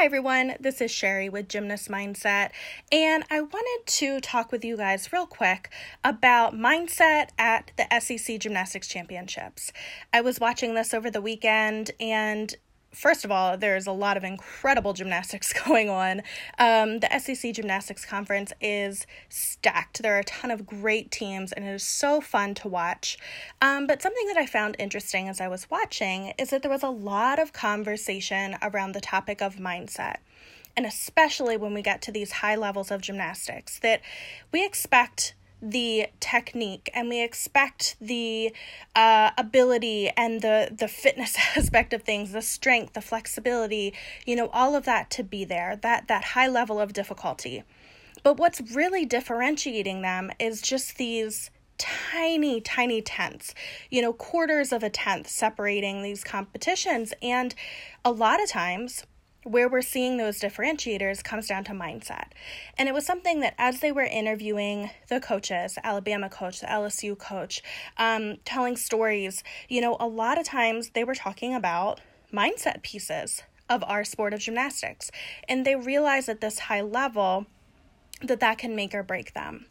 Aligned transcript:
Hi, 0.00 0.06
everyone. 0.06 0.54
This 0.58 0.80
is 0.80 0.90
Sherry 0.90 1.28
with 1.28 1.46
Gymnast 1.46 1.90
Mindset, 1.90 2.52
and 2.90 3.22
I 3.30 3.42
wanted 3.42 3.86
to 3.86 4.18
talk 4.22 4.50
with 4.50 4.64
you 4.64 4.78
guys 4.78 5.12
real 5.12 5.26
quick 5.26 5.68
about 6.02 6.54
mindset 6.54 7.28
at 7.38 7.70
the 7.76 7.86
SEC 8.00 8.40
Gymnastics 8.40 8.88
Championships. 8.88 9.74
I 10.10 10.22
was 10.22 10.40
watching 10.40 10.72
this 10.72 10.94
over 10.94 11.10
the 11.10 11.20
weekend, 11.20 11.90
and 12.00 12.54
first 12.92 13.24
of 13.24 13.30
all, 13.30 13.56
there's 13.56 13.86
a 13.86 13.92
lot 13.92 14.16
of 14.16 14.24
incredible 14.24 14.92
gymnastics 14.92 15.52
going 15.64 15.88
on. 15.88 16.22
Um, 16.58 17.00
the 17.00 17.18
SEC 17.18 17.54
Gymnastics 17.54 18.04
Conference 18.04 18.52
is 18.60 19.06
stacked. 19.28 20.02
There 20.02 20.16
are 20.16 20.20
a 20.20 20.24
ton 20.24 20.50
of 20.50 20.66
great 20.66 21.10
teams, 21.10 21.52
and 21.52 21.64
it 21.64 21.70
is 21.70 21.82
so 21.82 22.20
fun 22.20 22.54
to 22.56 22.68
watch. 22.68 23.18
Um, 23.60 23.86
but 23.86 24.02
something 24.02 24.26
that 24.26 24.36
I 24.36 24.46
found 24.46 24.76
interesting 24.78 25.28
as 25.28 25.40
I 25.40 25.48
was 25.48 25.70
watching 25.70 26.32
is 26.38 26.50
that 26.50 26.62
there 26.62 26.70
was 26.70 26.82
a 26.82 26.90
lot 26.90 27.38
of 27.38 27.52
conversation 27.52 28.56
around 28.62 28.92
the 28.92 29.00
topic 29.00 29.40
of 29.40 29.56
mindset. 29.56 30.16
And 30.76 30.86
especially 30.86 31.56
when 31.56 31.74
we 31.74 31.82
get 31.82 32.00
to 32.02 32.12
these 32.12 32.32
high 32.32 32.54
levels 32.54 32.90
of 32.90 33.00
gymnastics, 33.00 33.78
that 33.80 34.00
we 34.52 34.64
expect 34.64 35.34
the 35.62 36.06
technique 36.20 36.90
and 36.94 37.08
we 37.08 37.22
expect 37.22 37.96
the 38.00 38.54
uh, 38.94 39.30
ability 39.36 40.10
and 40.16 40.42
the 40.42 40.74
the 40.76 40.88
fitness 40.88 41.36
aspect 41.56 41.92
of 41.92 42.02
things 42.02 42.32
the 42.32 42.42
strength 42.42 42.94
the 42.94 43.00
flexibility 43.00 43.92
you 44.26 44.34
know 44.34 44.48
all 44.52 44.74
of 44.74 44.84
that 44.84 45.10
to 45.10 45.22
be 45.22 45.44
there 45.44 45.76
that 45.82 46.08
that 46.08 46.24
high 46.24 46.48
level 46.48 46.80
of 46.80 46.92
difficulty. 46.92 47.62
But 48.22 48.36
what's 48.36 48.60
really 48.74 49.06
differentiating 49.06 50.02
them 50.02 50.30
is 50.38 50.60
just 50.60 50.98
these 50.98 51.50
tiny 51.78 52.60
tiny 52.60 53.00
tenths 53.00 53.54
you 53.90 54.02
know 54.02 54.12
quarters 54.12 54.70
of 54.70 54.82
a 54.82 54.90
tenth 54.90 55.28
separating 55.28 56.02
these 56.02 56.24
competitions. 56.24 57.12
And 57.22 57.54
a 58.04 58.10
lot 58.10 58.42
of 58.42 58.48
times 58.48 59.04
where 59.44 59.68
we're 59.68 59.82
seeing 59.82 60.16
those 60.16 60.38
differentiators 60.38 61.24
comes 61.24 61.46
down 61.46 61.64
to 61.64 61.72
mindset. 61.72 62.26
And 62.76 62.88
it 62.88 62.92
was 62.92 63.06
something 63.06 63.40
that 63.40 63.54
as 63.58 63.80
they 63.80 63.92
were 63.92 64.02
interviewing 64.02 64.90
the 65.08 65.20
coaches, 65.20 65.74
the 65.74 65.86
Alabama 65.86 66.28
coach, 66.28 66.60
the 66.60 66.66
LSU 66.66 67.16
coach, 67.16 67.62
um, 67.96 68.36
telling 68.44 68.76
stories, 68.76 69.42
you 69.68 69.80
know, 69.80 69.96
a 69.98 70.06
lot 70.06 70.38
of 70.38 70.44
times 70.44 70.90
they 70.90 71.04
were 71.04 71.14
talking 71.14 71.54
about 71.54 72.00
mindset 72.32 72.82
pieces 72.82 73.42
of 73.68 73.82
our 73.84 74.04
sport 74.04 74.34
of 74.34 74.40
gymnastics. 74.40 75.10
And 75.48 75.64
they 75.64 75.76
realized 75.76 76.28
at 76.28 76.40
this 76.40 76.58
high 76.58 76.82
level 76.82 77.46
that 78.22 78.40
that 78.40 78.58
can 78.58 78.76
make 78.76 78.94
or 78.94 79.02
break 79.02 79.32
them. 79.32 79.66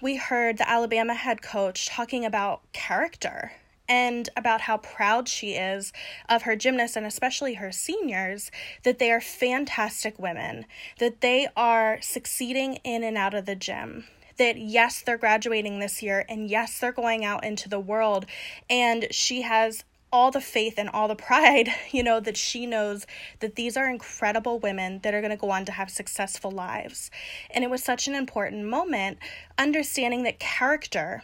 We 0.00 0.16
heard 0.16 0.58
the 0.58 0.68
Alabama 0.68 1.14
head 1.14 1.42
coach 1.42 1.88
talking 1.88 2.24
about 2.24 2.60
character 2.72 3.52
and 3.88 4.28
about 4.36 4.62
how 4.62 4.76
proud 4.76 5.28
she 5.28 5.52
is 5.52 5.92
of 6.28 6.42
her 6.42 6.56
gymnasts 6.56 6.96
and 6.96 7.06
especially 7.06 7.54
her 7.54 7.72
seniors 7.72 8.50
that 8.82 8.98
they 8.98 9.10
are 9.10 9.20
fantastic 9.20 10.18
women, 10.18 10.66
that 10.98 11.20
they 11.20 11.48
are 11.56 11.98
succeeding 12.02 12.74
in 12.84 13.02
and 13.02 13.16
out 13.16 13.34
of 13.34 13.46
the 13.46 13.54
gym. 13.54 14.04
That 14.36 14.58
yes, 14.58 15.02
they're 15.02 15.18
graduating 15.18 15.80
this 15.80 16.00
year, 16.00 16.24
and 16.28 16.48
yes, 16.48 16.78
they're 16.78 16.92
going 16.92 17.24
out 17.24 17.44
into 17.44 17.68
the 17.68 17.80
world. 17.80 18.24
And 18.70 19.08
she 19.10 19.42
has 19.42 19.82
all 20.12 20.30
the 20.30 20.40
faith 20.40 20.74
and 20.78 20.88
all 20.90 21.08
the 21.08 21.16
pride, 21.16 21.70
you 21.90 22.02
know, 22.02 22.20
that 22.20 22.36
she 22.36 22.66
knows 22.66 23.06
that 23.40 23.56
these 23.56 23.76
are 23.76 23.90
incredible 23.90 24.58
women 24.58 25.00
that 25.02 25.14
are 25.14 25.20
going 25.20 25.30
to 25.30 25.36
go 25.36 25.50
on 25.50 25.64
to 25.64 25.72
have 25.72 25.90
successful 25.90 26.50
lives. 26.50 27.10
And 27.50 27.64
it 27.64 27.70
was 27.70 27.82
such 27.82 28.06
an 28.06 28.14
important 28.14 28.66
moment 28.66 29.18
understanding 29.58 30.22
that 30.22 30.38
character 30.38 31.22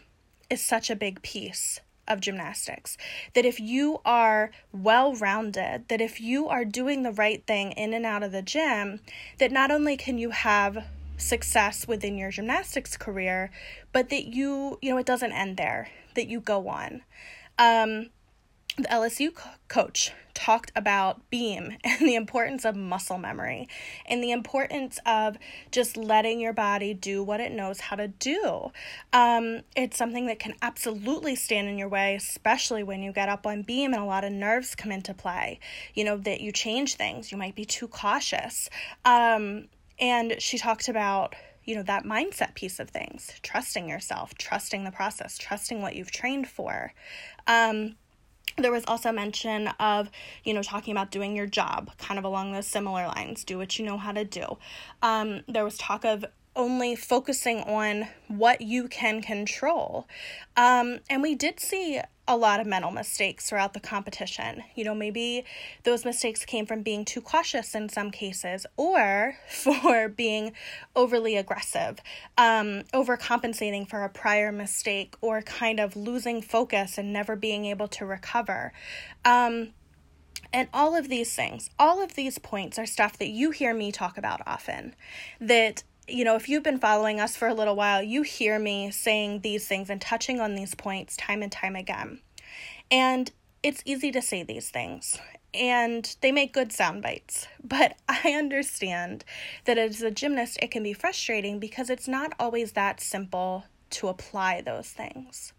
is 0.50 0.60
such 0.60 0.90
a 0.90 0.96
big 0.96 1.22
piece 1.22 1.80
of 2.06 2.20
gymnastics. 2.20 2.96
That 3.34 3.44
if 3.44 3.60
you 3.60 4.00
are 4.04 4.50
well 4.72 5.14
rounded, 5.14 5.88
that 5.88 6.00
if 6.00 6.20
you 6.20 6.48
are 6.48 6.64
doing 6.64 7.02
the 7.02 7.12
right 7.12 7.44
thing 7.46 7.72
in 7.72 7.94
and 7.94 8.06
out 8.06 8.22
of 8.22 8.32
the 8.32 8.42
gym, 8.42 9.00
that 9.38 9.52
not 9.52 9.70
only 9.70 9.96
can 9.96 10.18
you 10.18 10.30
have 10.30 10.84
success 11.16 11.86
within 11.86 12.18
your 12.18 12.30
gymnastics 12.30 12.96
career, 12.96 13.50
but 13.92 14.10
that 14.10 14.26
you, 14.26 14.78
you 14.82 14.90
know, 14.90 14.98
it 14.98 15.06
doesn't 15.06 15.32
end 15.32 15.56
there, 15.56 15.88
that 16.14 16.28
you 16.28 16.40
go 16.40 16.68
on. 16.68 17.02
Um, 17.58 18.10
the 18.76 18.84
LSU 18.84 19.30
coach 19.68 20.12
talked 20.34 20.72
about 20.74 21.30
beam 21.30 21.76
and 21.84 22.00
the 22.00 22.16
importance 22.16 22.64
of 22.64 22.74
muscle 22.74 23.18
memory 23.18 23.68
and 24.06 24.22
the 24.22 24.32
importance 24.32 24.98
of 25.06 25.36
just 25.70 25.96
letting 25.96 26.40
your 26.40 26.52
body 26.52 26.92
do 26.92 27.22
what 27.22 27.40
it 27.40 27.52
knows 27.52 27.80
how 27.80 27.96
to 27.96 28.08
do. 28.08 28.72
Um, 29.12 29.60
it's 29.76 29.96
something 29.96 30.26
that 30.26 30.38
can 30.38 30.54
absolutely 30.60 31.36
stand 31.36 31.68
in 31.68 31.78
your 31.78 31.88
way, 31.88 32.16
especially 32.16 32.82
when 32.82 33.02
you 33.02 33.12
get 33.12 33.28
up 33.28 33.46
on 33.46 33.62
beam 33.62 33.94
and 33.94 34.02
a 34.02 34.06
lot 34.06 34.24
of 34.24 34.32
nerves 34.32 34.74
come 34.74 34.90
into 34.90 35.14
play. 35.14 35.60
You 35.94 36.04
know, 36.04 36.16
that 36.18 36.40
you 36.40 36.50
change 36.50 36.94
things, 36.94 37.30
you 37.30 37.38
might 37.38 37.54
be 37.54 37.64
too 37.64 37.86
cautious. 37.88 38.68
Um, 39.04 39.68
and 40.00 40.34
she 40.40 40.58
talked 40.58 40.88
about 40.88 41.34
you 41.64 41.74
know 41.74 41.82
that 41.82 42.04
mindset 42.04 42.54
piece 42.54 42.78
of 42.78 42.90
things 42.90 43.32
trusting 43.42 43.88
yourself 43.88 44.34
trusting 44.34 44.84
the 44.84 44.90
process 44.90 45.38
trusting 45.38 45.80
what 45.80 45.96
you've 45.96 46.10
trained 46.10 46.46
for 46.46 46.92
um, 47.46 47.96
there 48.56 48.72
was 48.72 48.84
also 48.86 49.12
mention 49.12 49.68
of 49.80 50.10
you 50.44 50.54
know 50.54 50.62
talking 50.62 50.92
about 50.92 51.10
doing 51.10 51.36
your 51.36 51.46
job 51.46 51.90
kind 51.98 52.18
of 52.18 52.24
along 52.24 52.52
those 52.52 52.66
similar 52.66 53.06
lines 53.06 53.44
do 53.44 53.58
what 53.58 53.78
you 53.78 53.84
know 53.84 53.98
how 53.98 54.12
to 54.12 54.24
do. 54.24 54.58
Um, 55.02 55.42
there 55.48 55.64
was 55.64 55.76
talk 55.78 56.04
of 56.04 56.24
only 56.56 56.94
focusing 56.94 57.60
on 57.60 58.08
what 58.28 58.60
you 58.60 58.88
can 58.88 59.20
control 59.20 60.06
um, 60.56 61.00
and 61.10 61.22
we 61.22 61.34
did 61.34 61.60
see 61.60 62.00
a 62.26 62.36
lot 62.36 62.60
of 62.60 62.66
mental 62.66 62.90
mistakes 62.90 63.48
throughout 63.48 63.74
the 63.74 63.80
competition. 63.80 64.62
You 64.74 64.84
know, 64.84 64.94
maybe 64.94 65.44
those 65.82 66.04
mistakes 66.04 66.44
came 66.44 66.64
from 66.64 66.82
being 66.82 67.04
too 67.04 67.20
cautious 67.20 67.74
in 67.74 67.88
some 67.88 68.10
cases 68.10 68.66
or 68.76 69.36
for 69.48 70.08
being 70.08 70.52
overly 70.96 71.36
aggressive, 71.36 71.98
um, 72.38 72.82
overcompensating 72.94 73.88
for 73.88 74.02
a 74.02 74.08
prior 74.08 74.52
mistake, 74.52 75.16
or 75.20 75.42
kind 75.42 75.78
of 75.78 75.96
losing 75.96 76.40
focus 76.40 76.96
and 76.96 77.12
never 77.12 77.36
being 77.36 77.66
able 77.66 77.88
to 77.88 78.06
recover. 78.06 78.72
Um, 79.24 79.70
and 80.52 80.68
all 80.72 80.94
of 80.94 81.08
these 81.08 81.34
things, 81.34 81.68
all 81.78 82.02
of 82.02 82.14
these 82.14 82.38
points 82.38 82.78
are 82.78 82.86
stuff 82.86 83.18
that 83.18 83.28
you 83.28 83.50
hear 83.50 83.74
me 83.74 83.90
talk 83.90 84.16
about 84.16 84.40
often. 84.46 84.94
That 85.40 85.82
you 86.06 86.24
know, 86.24 86.36
if 86.36 86.48
you've 86.48 86.62
been 86.62 86.78
following 86.78 87.20
us 87.20 87.36
for 87.36 87.48
a 87.48 87.54
little 87.54 87.76
while, 87.76 88.02
you 88.02 88.22
hear 88.22 88.58
me 88.58 88.90
saying 88.90 89.40
these 89.40 89.66
things 89.66 89.90
and 89.90 90.00
touching 90.00 90.40
on 90.40 90.54
these 90.54 90.74
points 90.74 91.16
time 91.16 91.42
and 91.42 91.50
time 91.50 91.76
again. 91.76 92.20
And 92.90 93.30
it's 93.62 93.82
easy 93.84 94.12
to 94.12 94.20
say 94.20 94.42
these 94.42 94.68
things, 94.68 95.18
and 95.54 96.14
they 96.20 96.32
make 96.32 96.52
good 96.52 96.72
sound 96.72 97.02
bites. 97.02 97.46
But 97.66 97.96
I 98.08 98.32
understand 98.32 99.24
that 99.64 99.78
as 99.78 100.02
a 100.02 100.10
gymnast, 100.10 100.58
it 100.60 100.70
can 100.70 100.82
be 100.82 100.92
frustrating 100.92 101.58
because 101.58 101.88
it's 101.88 102.06
not 102.06 102.34
always 102.38 102.72
that 102.72 103.00
simple 103.00 103.64
to 103.90 104.08
apply 104.08 104.60
those 104.60 104.90
things. 104.90 105.54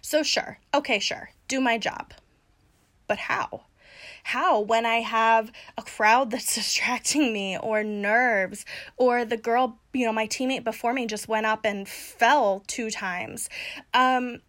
So, 0.00 0.22
sure, 0.22 0.58
okay, 0.72 1.00
sure, 1.00 1.30
do 1.48 1.60
my 1.60 1.76
job. 1.76 2.14
But 3.08 3.18
how? 3.18 3.64
How 4.24 4.58
when 4.58 4.84
I 4.84 4.96
have 4.96 5.52
a 5.78 5.82
crowd 5.82 6.30
that's 6.32 6.54
distracting 6.54 7.32
me 7.32 7.56
or 7.56 7.84
nerves 7.84 8.64
or 8.96 9.24
the 9.24 9.36
girl, 9.36 9.78
you 9.92 10.04
know, 10.04 10.12
my 10.12 10.26
teammate 10.26 10.64
before 10.64 10.92
me 10.92 11.06
just 11.06 11.28
went 11.28 11.46
up 11.46 11.64
and 11.64 11.88
fell 11.88 12.64
two 12.66 12.90
times. 12.90 13.48
Um 13.92 14.40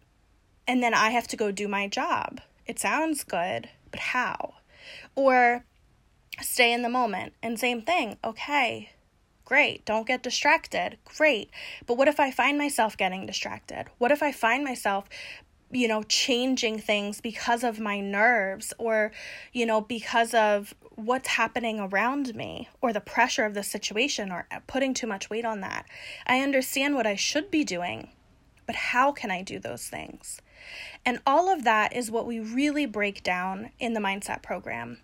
and 0.68 0.82
then 0.82 0.94
I 0.94 1.10
have 1.10 1.28
to 1.28 1.36
go 1.36 1.52
do 1.52 1.68
my 1.68 1.86
job. 1.86 2.40
It 2.66 2.80
sounds 2.80 3.22
good, 3.22 3.68
but 3.92 4.00
how? 4.00 4.54
Or 5.14 5.64
stay 6.40 6.72
in 6.72 6.82
the 6.82 6.88
moment 6.88 7.34
and 7.42 7.58
same 7.58 7.82
thing. 7.82 8.18
Okay. 8.24 8.90
Great. 9.44 9.84
Don't 9.84 10.08
get 10.08 10.24
distracted. 10.24 10.98
Great. 11.04 11.50
But 11.86 11.96
what 11.96 12.08
if 12.08 12.18
I 12.18 12.32
find 12.32 12.58
myself 12.58 12.96
getting 12.96 13.26
distracted? 13.26 13.86
What 13.98 14.10
if 14.10 14.20
I 14.20 14.32
find 14.32 14.64
myself 14.64 15.08
you 15.70 15.88
know, 15.88 16.02
changing 16.04 16.78
things 16.78 17.20
because 17.20 17.64
of 17.64 17.80
my 17.80 18.00
nerves 18.00 18.72
or, 18.78 19.12
you 19.52 19.66
know, 19.66 19.80
because 19.80 20.32
of 20.34 20.74
what's 20.94 21.28
happening 21.28 21.80
around 21.80 22.34
me 22.34 22.68
or 22.80 22.92
the 22.92 23.00
pressure 23.00 23.44
of 23.44 23.54
the 23.54 23.62
situation 23.62 24.30
or 24.30 24.46
putting 24.66 24.94
too 24.94 25.06
much 25.06 25.28
weight 25.28 25.44
on 25.44 25.60
that. 25.60 25.86
I 26.26 26.40
understand 26.40 26.94
what 26.94 27.06
I 27.06 27.16
should 27.16 27.50
be 27.50 27.64
doing, 27.64 28.10
but 28.66 28.76
how 28.76 29.12
can 29.12 29.30
I 29.30 29.42
do 29.42 29.58
those 29.58 29.88
things? 29.88 30.40
And 31.04 31.20
all 31.26 31.52
of 31.52 31.64
that 31.64 31.94
is 31.94 32.10
what 32.10 32.26
we 32.26 32.40
really 32.40 32.86
break 32.86 33.22
down 33.22 33.70
in 33.78 33.92
the 33.92 34.00
mindset 34.00 34.42
program. 34.42 34.98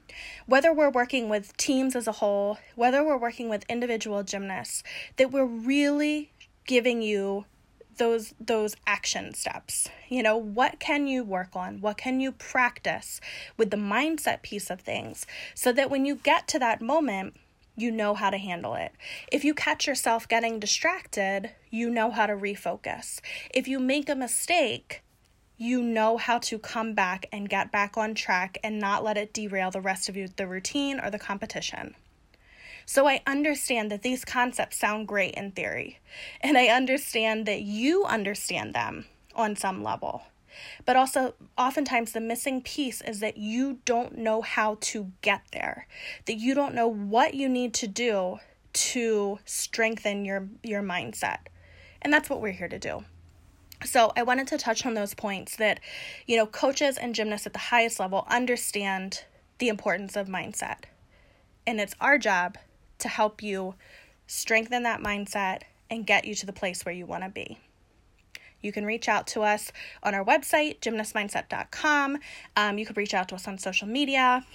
Whether 0.46 0.72
we're 0.72 0.90
working 0.90 1.28
with 1.28 1.56
teams 1.56 1.94
as 1.94 2.08
a 2.08 2.12
whole, 2.12 2.58
whether 2.74 3.04
we're 3.04 3.18
working 3.18 3.48
with 3.48 3.64
individual 3.68 4.22
gymnasts, 4.22 4.82
that 5.16 5.30
we're 5.30 5.44
really 5.44 6.32
giving 6.66 7.02
you 7.02 7.44
those 7.98 8.34
those 8.40 8.74
action 8.86 9.34
steps 9.34 9.88
you 10.08 10.22
know 10.22 10.36
what 10.36 10.80
can 10.80 11.06
you 11.06 11.22
work 11.22 11.54
on 11.54 11.80
what 11.80 11.96
can 11.96 12.20
you 12.20 12.32
practice 12.32 13.20
with 13.56 13.70
the 13.70 13.76
mindset 13.76 14.42
piece 14.42 14.70
of 14.70 14.80
things 14.80 15.26
so 15.54 15.72
that 15.72 15.90
when 15.90 16.04
you 16.04 16.14
get 16.14 16.48
to 16.48 16.58
that 16.58 16.80
moment 16.80 17.34
you 17.76 17.90
know 17.90 18.14
how 18.14 18.30
to 18.30 18.38
handle 18.38 18.74
it. 18.74 18.92
If 19.30 19.44
you 19.44 19.54
catch 19.54 19.86
yourself 19.86 20.28
getting 20.28 20.60
distracted, 20.60 21.52
you 21.70 21.88
know 21.88 22.10
how 22.10 22.26
to 22.26 22.34
refocus. 22.34 23.20
If 23.52 23.66
you 23.66 23.78
make 23.78 24.08
a 24.08 24.14
mistake, 24.14 25.02
you 25.56 25.82
know 25.82 26.16
how 26.16 26.38
to 26.38 26.58
come 26.58 26.94
back 26.94 27.26
and 27.32 27.48
get 27.48 27.72
back 27.72 27.96
on 27.96 28.14
track 28.14 28.58
and 28.62 28.78
not 28.78 29.04
let 29.04 29.16
it 29.16 29.32
derail 29.32 29.70
the 29.70 29.80
rest 29.80 30.08
of 30.08 30.16
you, 30.16 30.28
the 30.28 30.46
routine 30.46 31.00
or 31.00 31.10
the 31.10 31.18
competition. 31.18 31.94
So 32.86 33.06
I 33.06 33.22
understand 33.26 33.90
that 33.90 34.02
these 34.02 34.24
concepts 34.24 34.78
sound 34.78 35.08
great 35.08 35.34
in 35.34 35.52
theory, 35.52 36.00
and 36.40 36.58
I 36.58 36.66
understand 36.66 37.46
that 37.46 37.62
you 37.62 38.04
understand 38.04 38.74
them 38.74 39.06
on 39.34 39.56
some 39.56 39.82
level. 39.82 40.22
But 40.84 40.96
also, 40.96 41.34
oftentimes, 41.56 42.12
the 42.12 42.20
missing 42.20 42.60
piece 42.60 43.00
is 43.00 43.20
that 43.20 43.36
you 43.36 43.78
don't 43.84 44.18
know 44.18 44.42
how 44.42 44.76
to 44.80 45.12
get 45.22 45.42
there, 45.52 45.86
that 46.26 46.36
you 46.36 46.54
don't 46.54 46.74
know 46.74 46.88
what 46.88 47.34
you 47.34 47.48
need 47.48 47.74
to 47.74 47.86
do 47.86 48.38
to 48.72 49.38
strengthen 49.44 50.24
your, 50.24 50.48
your 50.62 50.82
mindset. 50.82 51.38
And 52.00 52.12
that's 52.12 52.28
what 52.28 52.40
we're 52.40 52.52
here 52.52 52.68
to 52.68 52.78
do. 52.78 53.04
So, 53.84 54.12
I 54.16 54.22
wanted 54.22 54.46
to 54.48 54.58
touch 54.58 54.84
on 54.84 54.94
those 54.94 55.14
points 55.14 55.56
that, 55.56 55.80
you 56.26 56.36
know, 56.36 56.46
coaches 56.46 56.98
and 56.98 57.14
gymnasts 57.14 57.46
at 57.46 57.52
the 57.52 57.58
highest 57.58 57.98
level 57.98 58.26
understand 58.28 59.24
the 59.58 59.68
importance 59.68 60.16
of 60.16 60.28
mindset. 60.28 60.84
And 61.66 61.80
it's 61.80 61.94
our 62.00 62.18
job 62.18 62.58
to 63.02 63.08
help 63.08 63.42
you 63.42 63.74
strengthen 64.26 64.82
that 64.84 65.00
mindset 65.00 65.62
and 65.90 66.06
get 66.06 66.24
you 66.24 66.34
to 66.34 66.46
the 66.46 66.52
place 66.52 66.84
where 66.84 66.94
you 66.94 67.06
want 67.06 67.22
to 67.22 67.28
be. 67.28 67.58
You 68.62 68.72
can 68.72 68.86
reach 68.86 69.08
out 69.08 69.26
to 69.28 69.42
us 69.42 69.72
on 70.02 70.14
our 70.14 70.24
website, 70.24 70.80
gymnastmindset.com. 70.80 72.18
Um, 72.56 72.78
you 72.78 72.86
could 72.86 72.96
reach 72.96 73.12
out 73.12 73.28
to 73.28 73.34
us 73.34 73.46
on 73.46 73.58
social 73.58 73.88
media. 73.88 74.46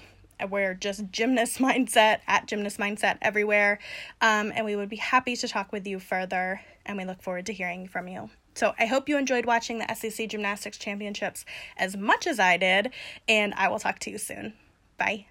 We're 0.49 0.73
just 0.73 1.11
Gymnast 1.11 1.57
Mindset 1.59 2.19
at 2.27 2.47
Gymnast 2.47 2.79
Mindset 2.79 3.17
everywhere. 3.21 3.79
Um, 4.21 4.51
and 4.55 4.65
we 4.65 4.75
would 4.75 4.89
be 4.89 4.97
happy 4.97 5.35
to 5.35 5.47
talk 5.47 5.71
with 5.71 5.85
you 5.85 5.99
further. 5.99 6.61
And 6.85 6.97
we 6.97 7.05
look 7.05 7.21
forward 7.21 7.45
to 7.47 7.53
hearing 7.53 7.87
from 7.87 8.07
you. 8.07 8.29
So 8.55 8.73
I 8.79 8.85
hope 8.87 9.07
you 9.07 9.17
enjoyed 9.17 9.45
watching 9.45 9.79
the 9.79 9.93
SEC 9.93 10.29
Gymnastics 10.29 10.77
Championships 10.77 11.45
as 11.77 11.95
much 11.95 12.25
as 12.25 12.39
I 12.39 12.57
did. 12.57 12.91
And 13.27 13.53
I 13.55 13.67
will 13.67 13.79
talk 13.79 13.99
to 13.99 14.09
you 14.09 14.17
soon. 14.17 14.53
Bye. 14.97 15.27